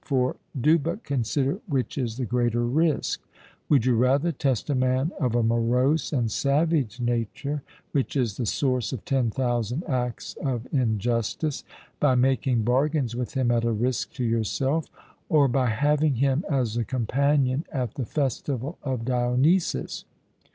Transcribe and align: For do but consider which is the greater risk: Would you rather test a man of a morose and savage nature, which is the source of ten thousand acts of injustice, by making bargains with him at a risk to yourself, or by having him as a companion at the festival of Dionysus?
For 0.03 0.35
do 0.59 0.79
but 0.79 1.03
consider 1.03 1.59
which 1.67 1.95
is 1.95 2.17
the 2.17 2.25
greater 2.25 2.65
risk: 2.65 3.21
Would 3.69 3.85
you 3.85 3.95
rather 3.95 4.31
test 4.31 4.67
a 4.71 4.73
man 4.73 5.11
of 5.19 5.35
a 5.35 5.43
morose 5.43 6.11
and 6.11 6.31
savage 6.31 6.99
nature, 6.99 7.61
which 7.91 8.15
is 8.15 8.37
the 8.37 8.47
source 8.47 8.91
of 8.93 9.05
ten 9.05 9.29
thousand 9.29 9.83
acts 9.87 10.35
of 10.43 10.65
injustice, 10.73 11.63
by 11.99 12.15
making 12.15 12.63
bargains 12.63 13.15
with 13.15 13.35
him 13.35 13.51
at 13.51 13.63
a 13.63 13.71
risk 13.71 14.11
to 14.13 14.23
yourself, 14.23 14.87
or 15.29 15.47
by 15.47 15.67
having 15.67 16.15
him 16.15 16.45
as 16.49 16.75
a 16.77 16.83
companion 16.83 17.63
at 17.71 17.93
the 17.93 18.05
festival 18.07 18.79
of 18.81 19.05
Dionysus? 19.05 20.05